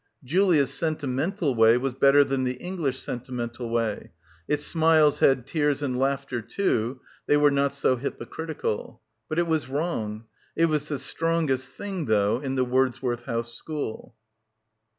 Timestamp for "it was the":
10.55-10.97